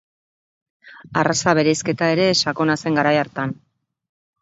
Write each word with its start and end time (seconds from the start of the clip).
Arraza-bereizketa 1.23 2.09
ere 2.17 2.27
sakona 2.47 2.81
zen 2.85 3.01
garai 3.01 3.17
hartan. 3.23 3.59